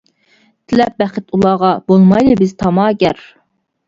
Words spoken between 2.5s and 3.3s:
تاماگەر.